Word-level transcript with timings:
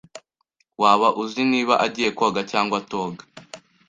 Waba 0.81 1.07
uzi 1.23 1.41
niba 1.51 1.73
agiye 1.85 2.09
koga 2.17 2.41
cyangwa 2.51 2.75
atoga? 2.81 3.21